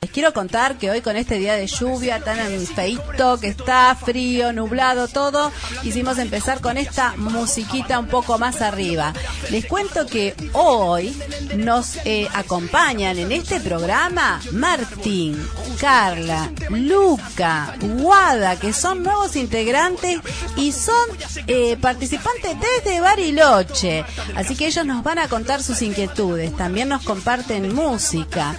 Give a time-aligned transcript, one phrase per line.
[0.00, 4.52] Les quiero contar que hoy con este día de lluvia tan feito, que está frío,
[4.52, 5.50] nublado, todo,
[5.82, 9.12] quisimos empezar con esta musiquita un poco más arriba.
[9.50, 11.20] Les cuento que hoy
[11.56, 15.36] nos eh, acompañan en este programa Martín,
[15.80, 20.20] Carla, Luca, Guada, que son nuevos integrantes
[20.54, 21.08] y son
[21.48, 24.04] eh, participantes desde Bariloche.
[24.36, 28.54] Así que ellos nos van a contar sus inquietudes, también nos comparten música.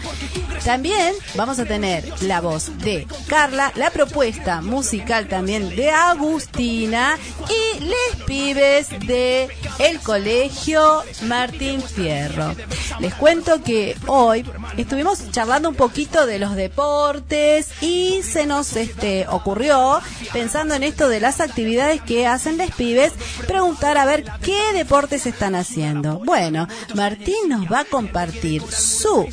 [0.66, 7.18] También vamos a tener la voz de Carla, la propuesta musical también de Agustina
[7.50, 12.56] y les pibes de el colegio Martín Fierro.
[13.00, 14.46] Les cuento que hoy
[14.78, 20.02] estuvimos charlando un poquito de los deportes y se nos este ocurrió
[20.34, 23.14] pensando en esto de las actividades que hacen les pibes,
[23.48, 26.20] preguntar a ver qué deportes están haciendo.
[26.20, 29.28] Bueno, Martín nos va a compartir su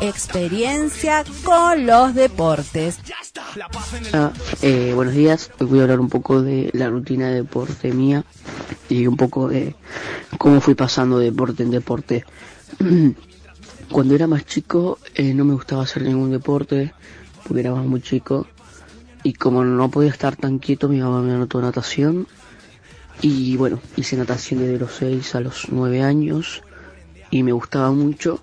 [0.00, 2.98] experiencia con los deportes.
[4.12, 7.92] Ah, eh, buenos días, hoy voy a hablar un poco de la rutina de deporte
[7.92, 8.24] mía
[8.88, 9.74] y un poco de
[10.38, 12.24] cómo fui pasando de deporte en deporte.
[13.90, 16.92] Cuando era más chico eh, no me gustaba hacer ningún deporte
[17.44, 18.46] porque era más muy chico
[19.22, 22.26] y como no podía estar tan quieto mi mamá me anotó natación
[23.20, 26.62] y bueno, hice natación desde los 6 a los 9 años
[27.30, 28.40] y me gustaba mucho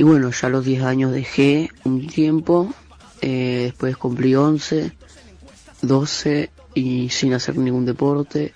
[0.00, 2.72] y bueno, ya a los 10 años dejé un tiempo,
[3.20, 4.92] eh, después cumplí 11,
[5.82, 8.54] 12 y sin hacer ningún deporte.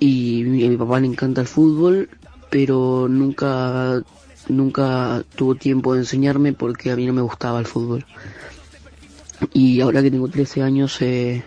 [0.00, 2.08] Y a mi papá le encanta el fútbol,
[2.50, 4.02] pero nunca,
[4.48, 8.04] nunca tuvo tiempo de enseñarme porque a mí no me gustaba el fútbol.
[9.52, 11.44] Y ahora que tengo 13 años eh,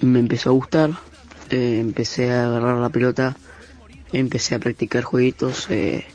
[0.00, 0.92] me empezó a gustar,
[1.50, 3.36] eh, empecé a agarrar la pelota,
[4.14, 5.66] empecé a practicar jueguitos.
[5.68, 6.06] Eh,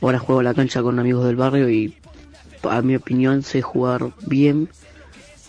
[0.00, 1.96] Ahora juego la cancha con amigos del barrio y
[2.62, 4.68] a mi opinión sé jugar bien.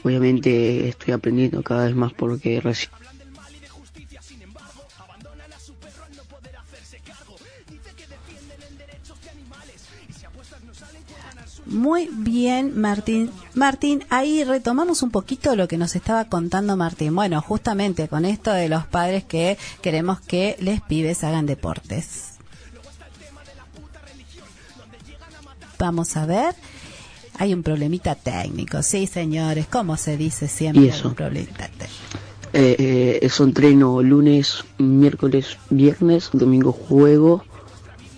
[0.04, 2.92] Obviamente estoy aprendiendo cada vez más porque recién
[11.67, 13.30] Muy bien, Martín.
[13.54, 17.14] Martín, ahí retomamos un poquito lo que nos estaba contando Martín.
[17.14, 22.36] Bueno, justamente con esto de los padres que queremos que les pibes hagan deportes.
[25.80, 26.55] Vamos a ver.
[27.39, 31.10] Hay un problemita técnico, sí, señores, como se dice siempre, ¿Y eso?
[31.10, 31.93] un problemita técnico.
[32.54, 37.43] Eh, eh, eso entreno lunes, miércoles, viernes, domingo juego,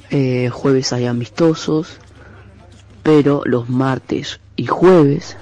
[0.09, 1.97] eh, jueves hay amistosos,
[3.03, 5.35] pero los martes y jueves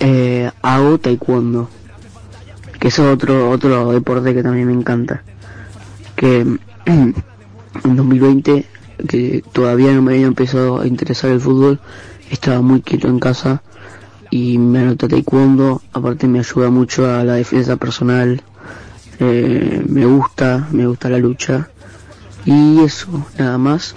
[0.00, 1.68] eh, hago taekwondo,
[2.78, 5.22] que es otro otro deporte que también me encanta.
[6.14, 6.40] Que
[6.86, 7.14] en
[7.82, 8.66] 2020
[9.08, 11.80] que todavía no me había empezado a interesar el fútbol,
[12.30, 13.62] estaba muy quieto en casa
[14.30, 18.42] y me anoté a taekwondo, aparte me ayuda mucho a la defensa personal,
[19.18, 21.68] eh, me gusta, me gusta la lucha
[22.44, 23.94] y eso, nada más.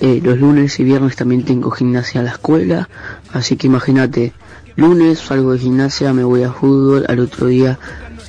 [0.00, 2.88] Eh, los lunes y viernes también tengo gimnasia en la escuela,
[3.32, 4.32] así que imagínate,
[4.74, 7.78] lunes salgo de gimnasia, me voy a fútbol, al otro día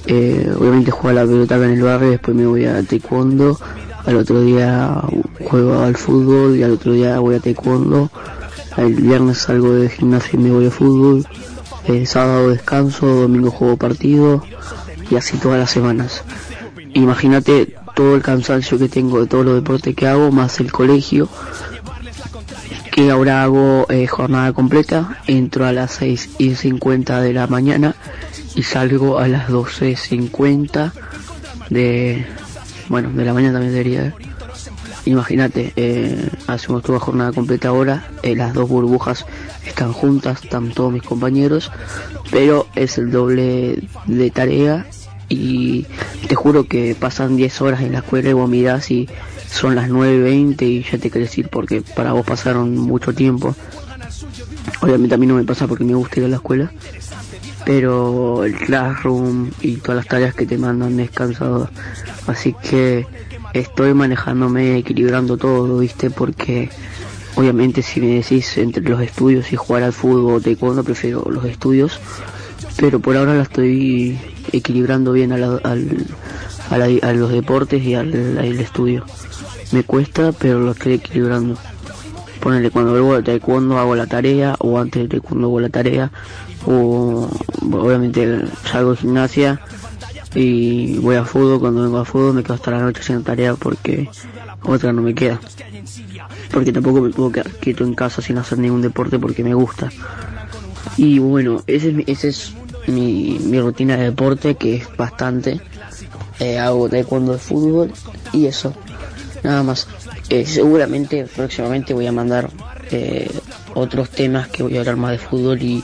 [0.06, 3.58] eh, obviamente juego a la pelota en el barrio, después me voy a taekwondo,
[4.06, 5.02] al otro día
[5.50, 8.10] juego al fútbol y al otro día voy a taekwondo,
[8.78, 11.26] el viernes salgo de gimnasia y me voy a fútbol,
[11.86, 14.44] el sábado descanso, domingo juego partido
[15.10, 16.24] y así todas las semanas.
[16.94, 21.30] Imagínate todo el cansancio que tengo de todos los deportes que hago, más el colegio,
[22.92, 27.96] que ahora hago eh, jornada completa, entro a las 6 y 50 de la mañana
[28.56, 30.92] y salgo a las 12.50
[31.70, 32.26] de,
[32.94, 34.14] bueno, de la mañana también debería.
[35.06, 39.26] Imagínate, eh, hacemos toda jornada completa ahora, eh, las dos burbujas
[39.66, 41.72] están juntas, están todos mis compañeros,
[42.30, 44.86] pero es el doble de tarea
[45.28, 45.88] y
[46.28, 49.10] te juro que pasan 10 horas en la escuela y vos mirás y
[49.50, 53.56] son las 9.20 y ya te querés ir porque para vos pasaron mucho tiempo.
[54.82, 56.72] Obviamente a mí no me pasa porque me gusta ir a la escuela,
[57.66, 61.70] pero el classroom y todas las tareas que te mandan es cansador.
[62.28, 63.06] Así que
[63.54, 66.10] estoy manejándome, equilibrando todo, ¿viste?
[66.10, 66.70] Porque
[67.36, 71.46] obviamente si me decís entre los estudios y jugar al fútbol o taekwondo, prefiero los
[71.46, 72.00] estudios.
[72.78, 74.18] Pero por ahora la estoy
[74.52, 76.06] equilibrando bien a, la- al-
[76.70, 78.14] a, la- a los deportes y al,
[78.60, 79.06] estudio.
[79.72, 81.56] Me cuesta, pero lo estoy equilibrando.
[82.40, 86.12] Ponele, cuando vuelvo de taekwondo hago la tarea, o antes de taekwondo hago la tarea,
[86.66, 87.30] o
[87.72, 89.62] obviamente salgo de gimnasia
[90.36, 93.56] y voy a fútbol, cuando vengo a fútbol me quedo hasta la noche haciendo tarea
[93.56, 94.10] porque
[94.64, 95.40] otra no me queda.
[96.52, 99.90] porque tampoco me puedo quedar quieto en casa sin hacer ningún deporte porque me gusta.
[100.98, 102.54] Y bueno, ese es, mi, ese es
[102.88, 105.62] mi, mi rutina de deporte, que es bastante.
[106.40, 107.94] Eh, hago taekwondo de fútbol
[108.32, 108.74] y eso,
[109.44, 109.88] nada más.
[110.30, 112.50] Eh, seguramente próximamente voy a mandar
[112.92, 113.30] eh,
[113.74, 115.84] otros temas que voy a hablar más de fútbol y,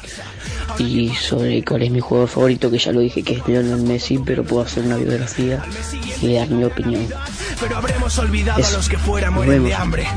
[0.80, 4.18] y sobre cuál es mi jugador favorito, que ya lo dije que es Lionel Messi,
[4.18, 5.64] pero puedo hacer una biografía
[6.22, 7.06] y dar mi opinión.
[7.60, 10.08] Pero habremos olvidado a los que fuera mueren de hambre.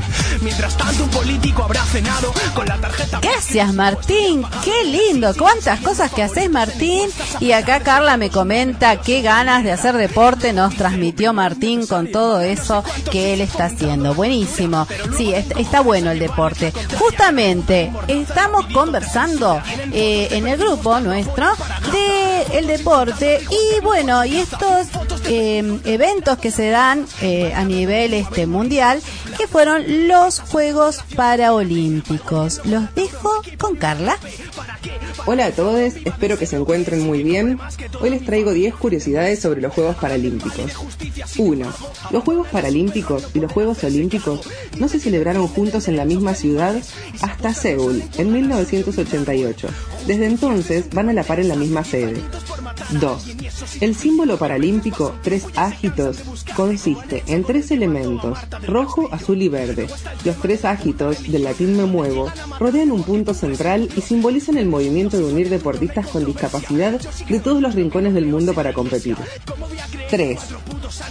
[0.41, 3.19] Mientras tanto, un político habrá cenado con la tarjeta.
[3.21, 4.45] Gracias, Martín.
[4.63, 5.33] Qué lindo.
[5.37, 7.09] Cuántas cosas que haces, Martín.
[7.39, 12.39] Y acá Carla me comenta qué ganas de hacer deporte nos transmitió Martín con todo
[12.39, 14.13] eso que él está haciendo.
[14.13, 14.87] Buenísimo.
[15.17, 16.73] Sí, está bueno el deporte.
[16.97, 19.61] Justamente, estamos conversando
[19.91, 21.53] eh, en el grupo nuestro
[21.91, 24.87] de el deporte y bueno, y estos
[25.25, 29.01] eh, eventos que se dan eh, a nivel este mundial,
[29.37, 32.61] que fueron los Juegos Paraolímpicos.
[32.65, 34.17] Los dejo con Carla.
[35.25, 37.57] Hola a todos, espero que se encuentren muy bien.
[38.01, 40.71] Hoy les traigo 10 curiosidades sobre los Juegos Paralímpicos.
[41.37, 41.73] 1.
[42.11, 44.41] Los Juegos Paralímpicos y los Juegos Olímpicos
[44.79, 46.75] no se celebraron juntos en la misma ciudad
[47.21, 49.67] hasta Seúl, en 1988.
[50.07, 52.21] Desde entonces van a la par en la misma sede.
[52.91, 53.81] 2.
[53.81, 56.17] El símbolo paralímpico, tres ágitos,
[56.55, 58.37] consiste en tres elementos,
[58.67, 59.87] rojo, azul y verde.
[60.23, 65.17] Los tres ágitos, del latín me muevo, rodean un punto central y simbolizan el movimiento
[65.17, 69.17] de unir deportistas con discapacidad de todos los rincones del mundo para competir.
[70.09, 70.39] 3.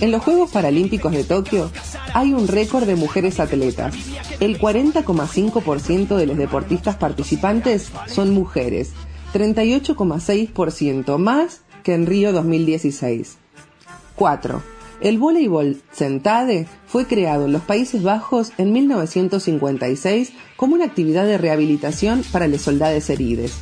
[0.01, 1.71] En los Juegos Paralímpicos de Tokio
[2.15, 3.95] hay un récord de mujeres atletas.
[4.41, 8.93] El 40,5% de los deportistas participantes son mujeres,
[9.33, 13.37] 38,6% más que en Río 2016.
[14.17, 14.63] 4.
[15.01, 21.39] El voleibol sentade fue creado en los Países Bajos en 1956 como una actividad de
[21.39, 23.53] rehabilitación para los soldados heridos.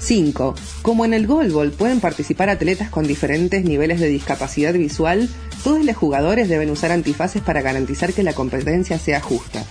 [0.00, 0.54] 5.
[0.82, 5.28] Como en el goalball pueden participar atletas con diferentes niveles de discapacidad visual,
[5.62, 9.64] todos los jugadores deben usar antifaces para garantizar que la competencia sea justa.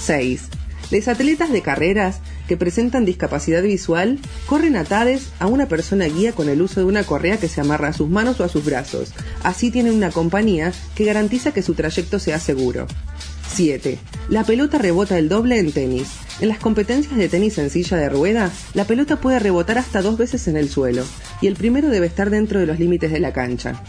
[0.00, 0.48] 6.
[0.90, 6.48] Los atletas de carreras que presentan discapacidad visual corren atados a una persona guía con
[6.48, 9.12] el uso de una correa que se amarra a sus manos o a sus brazos.
[9.42, 12.86] Así tienen una compañía que garantiza que su trayecto sea seguro.
[13.54, 13.98] 7.
[14.28, 16.08] La pelota rebota el doble en tenis.
[16.40, 20.18] En las competencias de tenis en silla de rueda, la pelota puede rebotar hasta dos
[20.18, 21.04] veces en el suelo,
[21.40, 23.80] y el primero debe estar dentro de los límites de la cancha.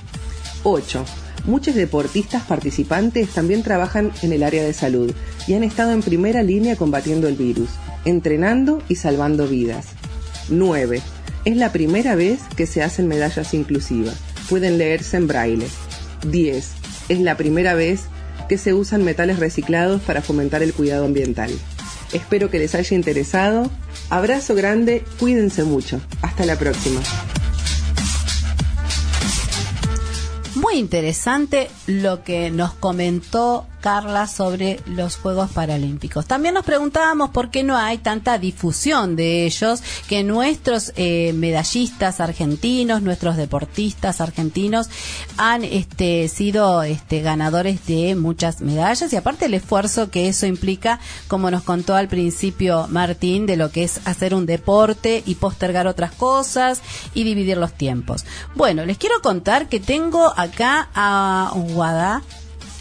[0.63, 1.05] 8.
[1.45, 5.13] Muchos deportistas participantes también trabajan en el área de salud
[5.47, 7.69] y han estado en primera línea combatiendo el virus,
[8.03, 9.87] entrenando y salvando vidas.
[10.49, 11.01] 9.
[11.45, 14.15] Es la primera vez que se hacen medallas inclusivas.
[14.49, 15.67] Pueden leerse en braille.
[16.27, 16.71] 10.
[17.09, 18.01] Es la primera vez
[18.49, 21.51] que se usan metales reciclados para fomentar el cuidado ambiental.
[22.13, 23.69] Espero que les haya interesado.
[24.09, 26.01] Abrazo grande, cuídense mucho.
[26.21, 27.01] Hasta la próxima.
[30.65, 36.25] Muy interesante lo que nos comentó Carla sobre los Juegos Paralímpicos.
[36.25, 42.19] También nos preguntábamos por qué no hay tanta difusión de ellos, que nuestros eh, medallistas
[42.19, 44.89] argentinos, nuestros deportistas argentinos
[45.37, 50.99] han este, sido este, ganadores de muchas medallas y aparte el esfuerzo que eso implica,
[51.27, 55.85] como nos contó al principio Martín, de lo que es hacer un deporte y postergar
[55.85, 56.81] otras cosas
[57.13, 58.25] y dividir los tiempos.
[58.55, 62.23] Bueno, les quiero contar que tengo acá a Guada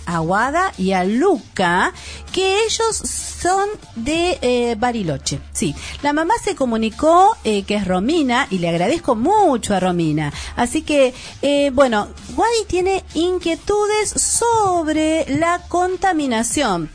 [0.07, 1.93] Aguada y a Luca,
[2.33, 5.41] que ellos son de eh, Bariloche.
[5.53, 10.33] Sí, la mamá se comunicó eh, que es Romina y le agradezco mucho a Romina.
[10.57, 16.91] Así que, eh, bueno, Wadi tiene inquietudes sobre la contaminación.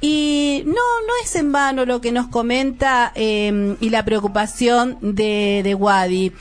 [0.00, 5.62] Y no, no es en vano lo que nos comenta em, y la preocupación de,
[5.64, 6.32] de Wadi.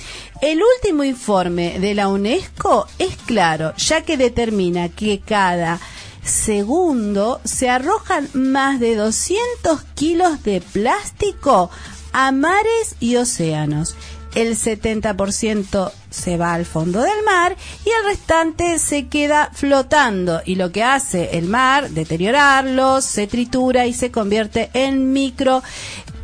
[0.42, 5.80] El último informe de la UNESCO es claro, ya que determina que cada
[6.26, 11.70] segundo se arrojan más de 200 kilos de plástico
[12.12, 13.96] a mares y océanos.
[14.34, 17.56] El 70% se va al fondo del mar
[17.86, 23.86] y el restante se queda flotando y lo que hace el mar, deteriorarlo, se tritura
[23.86, 25.64] y se convierte en micro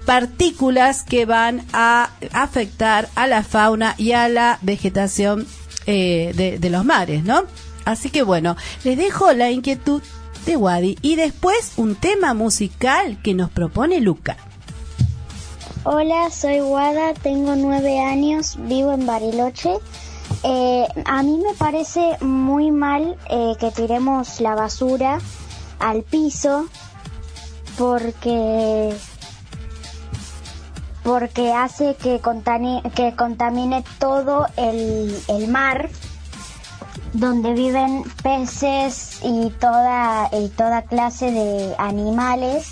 [0.05, 5.47] partículas que van a afectar a la fauna y a la vegetación
[5.85, 7.45] eh, de, de los mares, ¿no?
[7.85, 10.01] Así que bueno, les dejo la inquietud
[10.45, 14.37] de Wadi y después un tema musical que nos propone Luca.
[15.83, 19.79] Hola, soy Wada, tengo nueve años, vivo en Bariloche
[20.43, 25.19] Eh, a mí me parece muy mal eh, que tiremos la basura
[25.79, 26.65] al piso
[27.77, 28.95] porque
[31.03, 32.21] porque hace que,
[32.95, 35.89] que contamine todo el, el, mar
[37.13, 42.69] donde viven peces y toda, y toda clase de animales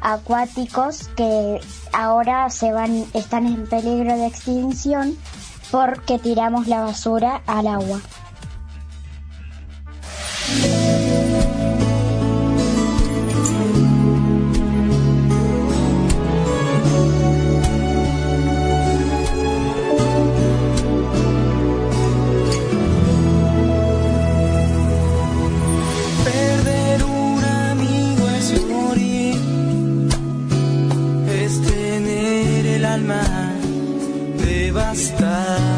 [0.00, 1.60] acuáticos que
[1.92, 5.16] ahora se van, están en peligro de extinción
[5.70, 8.00] porque tiramos la basura al agua.
[34.94, 35.73] está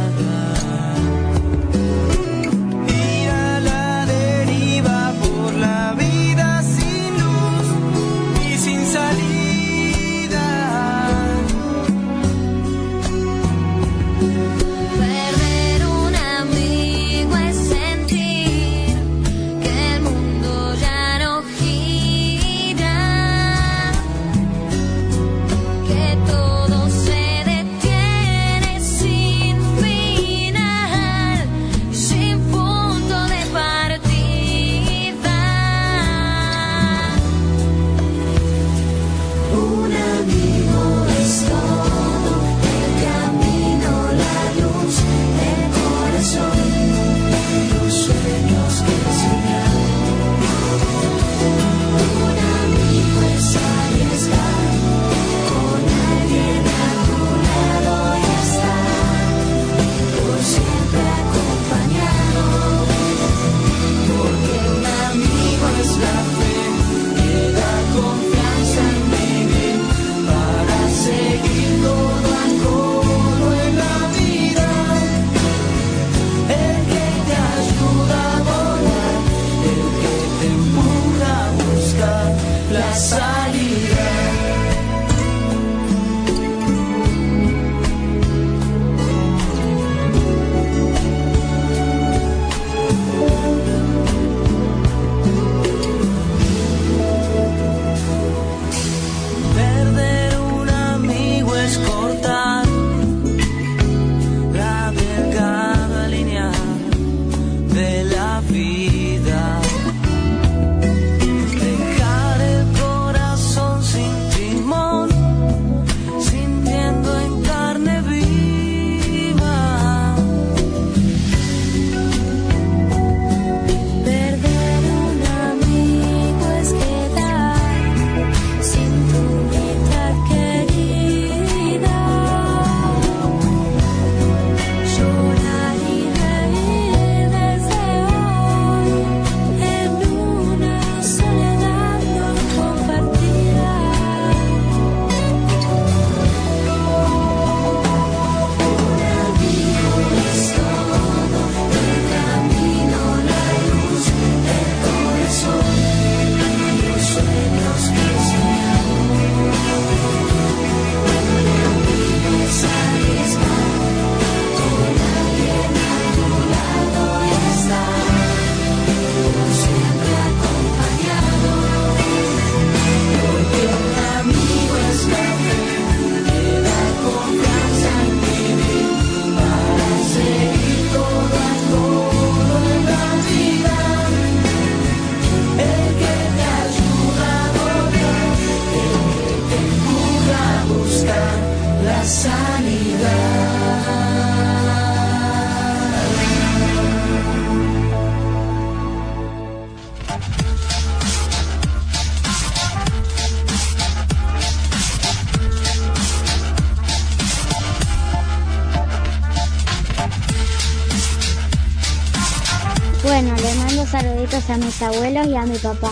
[214.37, 215.91] a mis abuelos y a mi papá.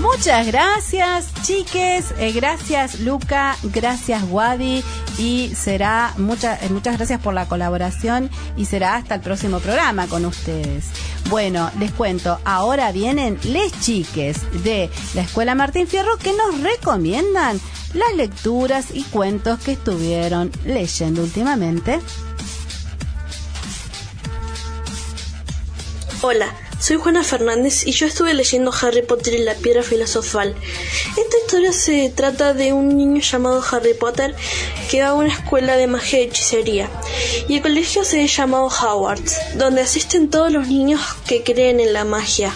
[0.00, 2.14] Muchas gracias, chiques.
[2.18, 3.56] Eh, gracias, Luca.
[3.62, 4.82] Gracias, Wadi.
[5.18, 10.06] Y será muchas eh, muchas gracias por la colaboración y será hasta el próximo programa
[10.06, 10.86] con ustedes.
[11.28, 17.60] Bueno, les cuento, ahora vienen les chiques de la Escuela Martín Fierro que nos recomiendan
[17.92, 22.00] las lecturas y cuentos que estuvieron leyendo últimamente.
[26.20, 30.56] Hola, soy Juana Fernández y yo estuve leyendo Harry Potter y la piedra filosofal.
[31.10, 34.34] Esta historia se trata de un niño llamado Harry Potter
[34.90, 36.90] que va a una escuela de magia y hechicería.
[37.48, 41.92] Y el colegio se ha llamado Hogwarts, donde asisten todos los niños que creen en
[41.92, 42.52] la magia.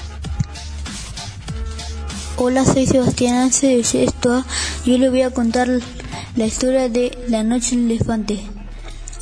[2.37, 4.45] Hola, soy Sebastián Anse de Yestoa.
[4.85, 5.69] Yo le voy a contar
[6.35, 8.41] la historia de La Noche del Elefante.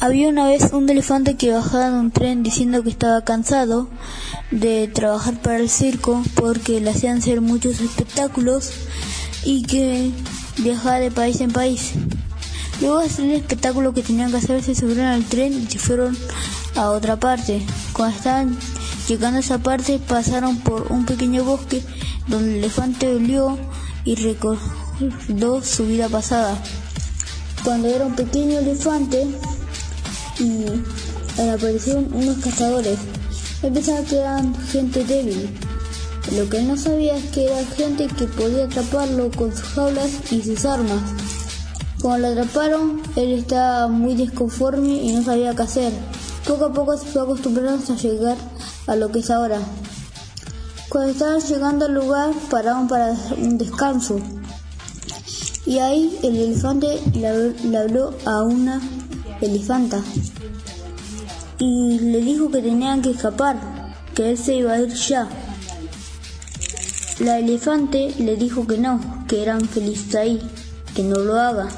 [0.03, 3.87] Había una vez un elefante que bajaba de un tren diciendo que estaba cansado
[4.51, 8.71] de trabajar para el circo porque le hacían hacer muchos espectáculos
[9.45, 10.11] y que
[10.57, 11.93] viajaba de país en país.
[12.81, 15.79] Luego de hacer el espectáculo que tenían que hacer, se subieron al tren y se
[15.79, 16.17] fueron
[16.77, 17.61] a otra parte.
[17.93, 18.57] Cuando estaban
[19.07, 21.83] llegando a esa parte, pasaron por un pequeño bosque
[22.27, 23.59] donde el elefante olió
[24.07, 26.57] y recordó su vida pasada.
[27.63, 29.27] Cuando era un pequeño elefante,
[30.41, 30.67] y
[31.49, 32.99] aparecieron unos cazadores.
[33.63, 35.51] Él pensaba que eran gente débil.
[36.37, 40.11] Lo que él no sabía es que era gente que podía atraparlo con sus jaulas
[40.33, 41.01] y sus armas.
[42.01, 45.93] Cuando lo atraparon, él estaba muy desconforme y no sabía qué hacer.
[46.47, 48.37] Poco a poco se fue acostumbrando a llegar
[48.87, 49.61] a lo que es ahora.
[50.89, 54.19] Cuando estaban llegando al lugar, pararon para un descanso.
[55.67, 58.81] Y ahí el elefante le habló a una
[59.41, 60.03] elefanta
[61.59, 63.57] y le dijo que tenían que escapar,
[64.15, 65.29] que él se iba a ir ya.
[67.21, 70.41] La elefante le dijo que no, que eran felices ahí,
[70.95, 71.69] que no lo haga.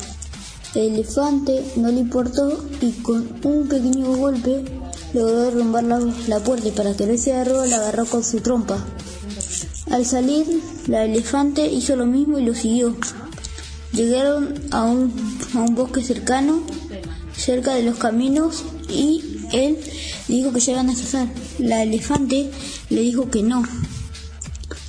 [0.75, 4.64] El elefante no le importó y con un pequeño golpe
[5.12, 8.40] logró derrumbar la, la puerta y para que no se agarró la agarró con su
[8.40, 8.78] trompa.
[9.90, 10.47] Al salir,
[10.87, 12.97] la elefante hizo lo mismo y lo siguió.
[13.92, 15.12] Llegaron a un,
[15.54, 16.62] a un bosque cercano
[17.43, 19.23] cerca de los caminos y
[19.53, 19.77] él
[20.29, 21.27] dijo que llegan a cazar.
[21.59, 22.51] La elefante
[22.89, 23.65] le dijo que no,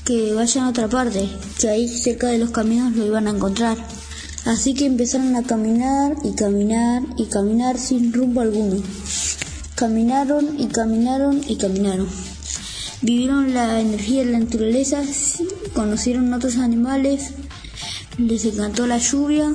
[0.05, 1.27] que vayan a otra parte,
[1.59, 3.77] que ahí cerca de los caminos lo iban a encontrar.
[4.45, 8.81] Así que empezaron a caminar y caminar y caminar sin rumbo alguno.
[9.75, 12.07] Caminaron y caminaron y caminaron.
[13.01, 15.01] Vivieron la energía de la naturaleza,
[15.73, 17.31] conocieron otros animales,
[18.17, 19.51] les encantó la lluvia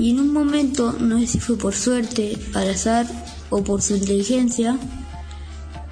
[0.00, 3.06] y en un momento, no sé si fue por suerte, al azar
[3.50, 4.78] o por su inteligencia,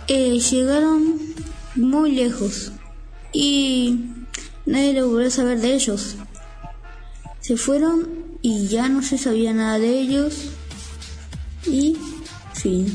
[0.06, 1.20] eh, llegaron
[1.74, 2.72] muy lejos
[3.34, 4.06] y
[4.64, 6.16] nadie lo volvió a saber de ellos.
[7.40, 8.08] Se fueron
[8.40, 10.52] y ya no se sabía nada de ellos
[11.66, 11.98] y
[12.54, 12.86] fin.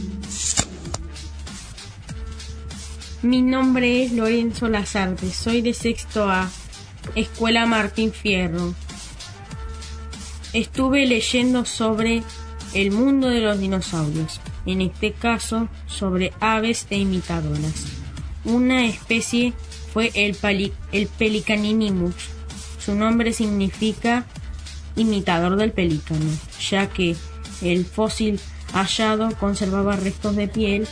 [3.21, 6.49] Mi nombre es Lorenzo Lazarte, soy de sexto A,
[7.13, 8.73] Escuela Martín Fierro
[10.53, 12.23] estuve leyendo sobre
[12.73, 17.85] el mundo de los dinosaurios, en este caso sobre aves e imitadoras.
[18.45, 19.53] Una especie
[19.93, 20.37] fue el,
[20.91, 22.15] el Pelicaninimus.
[22.79, 24.25] Su nombre significa
[24.95, 26.25] imitador del pelícano,
[26.69, 27.15] ya que
[27.61, 28.39] el fósil
[28.73, 30.87] hallado conservaba restos de piel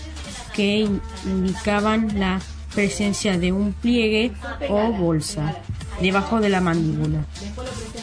[0.55, 0.87] que
[1.25, 2.41] indicaban la
[2.73, 4.31] presencia de un pliegue
[4.69, 5.57] o bolsa
[5.99, 7.25] debajo de la mandíbula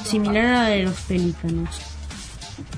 [0.08, 1.68] similar a la de los pelícanos.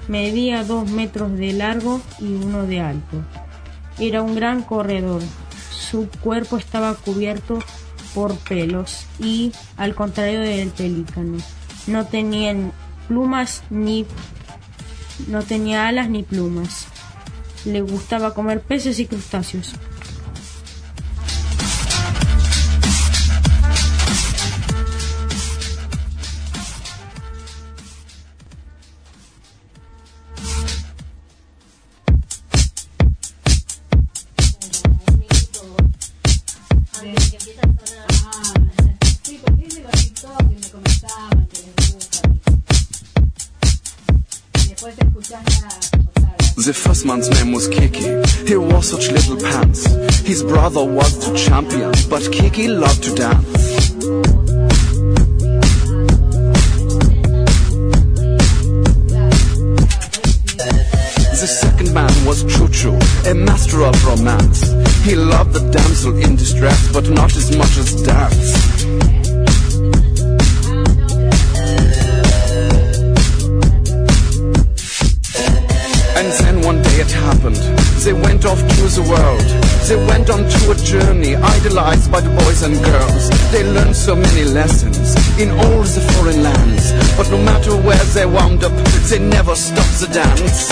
[0.09, 3.23] Medía dos metros de largo y uno de alto.
[3.99, 5.23] Era un gran corredor.
[5.71, 7.61] Su cuerpo estaba cubierto
[8.15, 11.39] por pelos y, al contrario del pelícano,
[11.87, 12.55] no tenía
[13.09, 14.07] plumas ni
[15.29, 16.87] no tenía alas ni plumas.
[17.65, 19.75] Le gustaba comer peces y crustáceos.
[47.61, 48.49] Was Kiki.
[48.49, 49.85] He wore such little pants.
[50.21, 53.47] His brother was the champion, but Kiki loved to dance.
[61.41, 62.97] The second man was Choo,
[63.29, 64.61] a master of romance.
[65.05, 69.20] He loved the damsel in distress, but not as much as dance.
[78.97, 79.47] The world.
[79.87, 83.31] They went on to a journey idolized by the boys and girls.
[83.53, 86.93] They learned so many lessons in all the foreign lands.
[87.17, 88.73] But no matter where they wound up,
[89.09, 90.71] they never stopped the dance.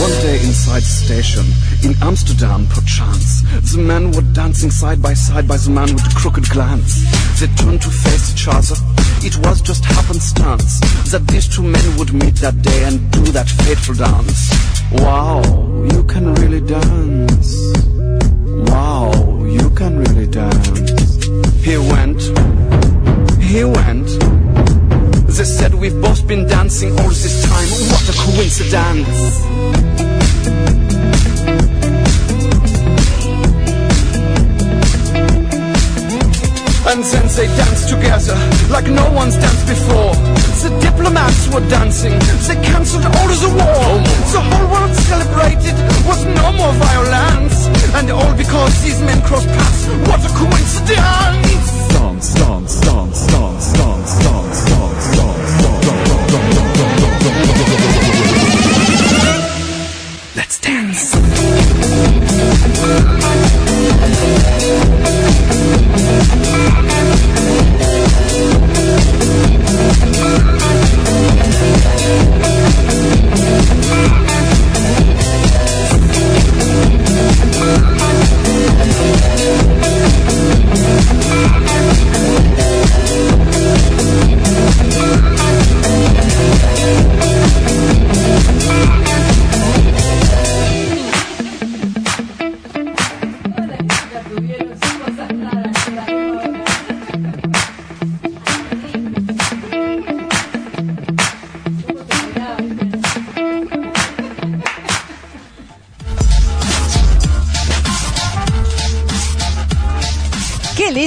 [0.00, 1.44] One day inside station
[1.84, 3.42] in Amsterdam, perchance.
[3.72, 7.04] The men were dancing side by side by the man with the crooked glance.
[7.40, 8.95] They turned to face each other.
[9.22, 13.48] It was just happenstance that these two men would meet that day and do that
[13.48, 14.50] fateful dance.
[14.92, 15.42] Wow,
[15.92, 17.56] you can really dance.
[18.70, 19.10] Wow,
[19.44, 21.24] you can really dance.
[21.64, 22.22] He went.
[23.42, 24.08] He went.
[25.26, 27.68] They said we've both been dancing all this time.
[27.90, 30.85] What a coincidence.
[36.86, 38.38] And then they danced together
[38.70, 40.14] like no one's danced before.
[40.62, 42.14] The diplomats were dancing,
[42.46, 43.86] they cancelled all of the war.
[44.30, 45.74] The whole world celebrated,
[46.06, 47.66] was no more violence.
[47.98, 49.48] And all because these men crossed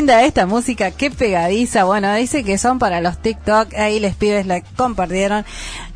[0.09, 1.83] esta música, qué pegadiza.
[1.83, 5.45] Bueno, dice que son para los TikTok, ahí les pibes la compartieron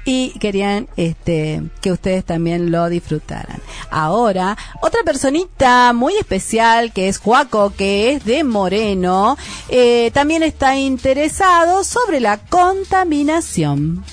[0.06, 3.60] y querían este que ustedes también lo disfrutaran.
[3.90, 9.36] Ahora, otra personita muy especial que es Juaco, que es de Moreno,
[9.70, 14.04] eh, también está interesado sobre la contaminación.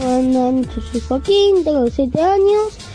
[0.00, 0.62] Bueno,
[0.92, 2.87] soy Joaquín, tengo 7 años.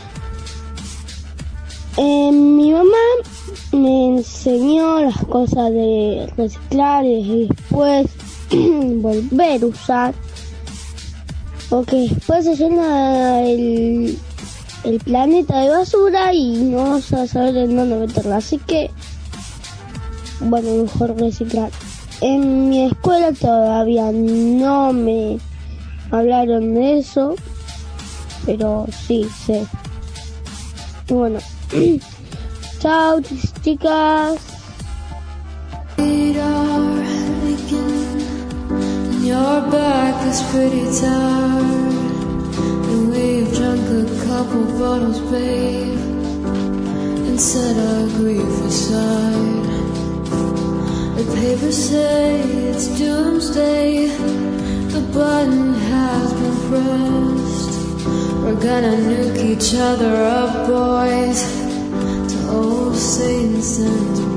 [1.96, 2.98] Eh, mi mamá
[3.72, 8.08] me enseñó las cosas de reciclar y después
[8.50, 10.16] volver a usar.
[11.70, 14.18] Porque después se llena el,
[14.84, 18.38] el planeta de basura y no vamos a saber en dónde meterla.
[18.38, 18.90] Así que,
[20.40, 21.70] bueno, mejor reciclar.
[22.22, 25.38] En mi escuela todavía no me
[26.10, 27.36] hablaron de eso,
[28.46, 29.66] pero sí sé.
[31.08, 31.40] bueno.
[32.80, 33.20] Chao,
[33.66, 34.38] chicas.
[39.26, 41.66] Your back is pretty tired.
[42.92, 45.98] And we've drunk a couple bottles, babe.
[47.26, 49.66] And set our grief aside.
[51.18, 54.10] The papers say it's doomsday.
[54.94, 57.74] The button has been pressed.
[58.44, 61.63] We're gonna nuke each other up, boys
[63.04, 64.33] innocent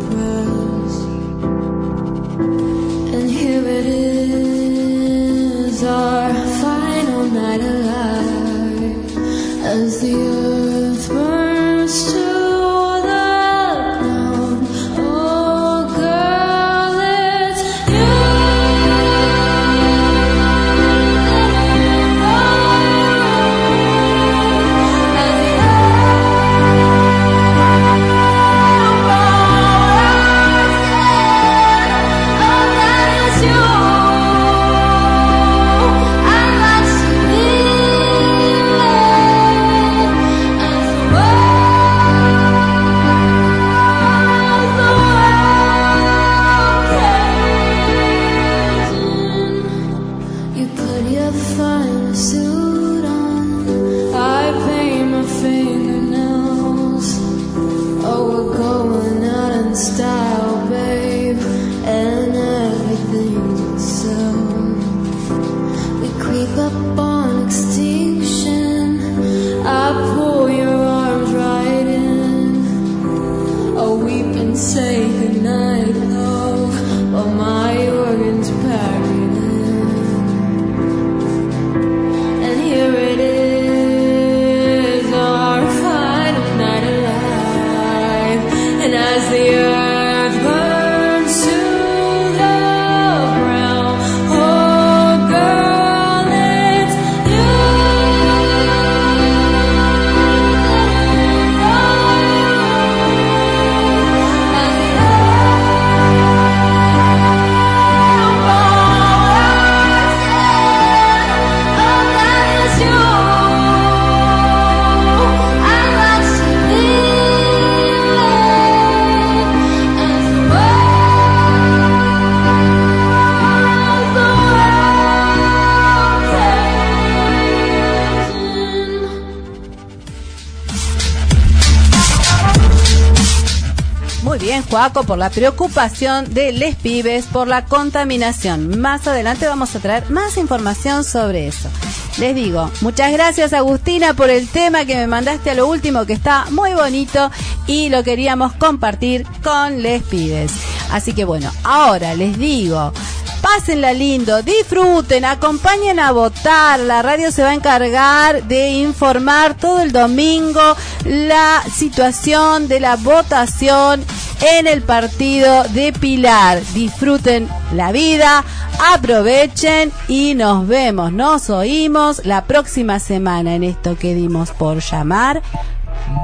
[134.76, 138.78] Por la preocupación de les pibes por la contaminación.
[138.78, 141.70] Más adelante vamos a traer más información sobre eso.
[142.18, 146.12] Les digo, muchas gracias Agustina por el tema que me mandaste a lo último que
[146.12, 147.30] está muy bonito
[147.66, 150.52] y lo queríamos compartir con les pibes.
[150.92, 152.92] Así que bueno, ahora les digo,
[153.40, 156.80] pásenla lindo, disfruten, acompañen a votar.
[156.80, 162.96] La radio se va a encargar de informar todo el domingo la situación de la
[162.96, 164.04] votación
[164.40, 166.62] en el partido de Pilar.
[166.74, 168.44] Disfruten la vida,
[168.92, 175.42] aprovechen y nos vemos, nos oímos la próxima semana en esto que dimos por llamar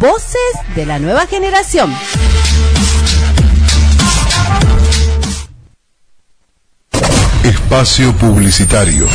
[0.01, 0.40] Voces
[0.75, 1.92] de la Nueva Generación.
[7.44, 9.07] Espacio Publicitario.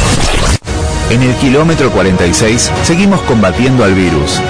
[1.10, 4.42] En el kilómetro 46 seguimos combatiendo al virus.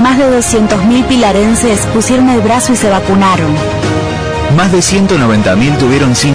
[0.00, 3.52] Más de 200.000 pilarenses pusieron el brazo y se vacunaron.
[4.56, 6.34] Más de 190.000 tuvieron sin